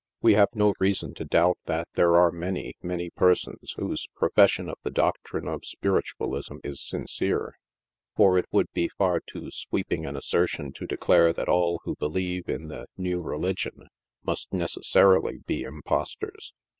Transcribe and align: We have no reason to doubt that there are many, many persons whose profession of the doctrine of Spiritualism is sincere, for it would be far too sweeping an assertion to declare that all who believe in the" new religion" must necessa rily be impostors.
We 0.19 0.33
have 0.33 0.49
no 0.55 0.73
reason 0.79 1.13
to 1.13 1.25
doubt 1.25 1.59
that 1.65 1.87
there 1.93 2.15
are 2.15 2.31
many, 2.31 2.73
many 2.81 3.11
persons 3.11 3.75
whose 3.77 4.07
profession 4.15 4.67
of 4.67 4.79
the 4.81 4.89
doctrine 4.89 5.47
of 5.47 5.63
Spiritualism 5.63 6.55
is 6.63 6.81
sincere, 6.81 7.53
for 8.15 8.39
it 8.39 8.47
would 8.51 8.65
be 8.73 8.89
far 8.97 9.19
too 9.19 9.51
sweeping 9.51 10.07
an 10.07 10.15
assertion 10.15 10.71
to 10.73 10.87
declare 10.87 11.31
that 11.33 11.47
all 11.49 11.81
who 11.83 11.93
believe 11.99 12.49
in 12.49 12.67
the" 12.67 12.87
new 12.97 13.21
religion" 13.21 13.89
must 14.23 14.49
necessa 14.51 15.03
rily 15.07 15.45
be 15.45 15.61
impostors. 15.61 16.51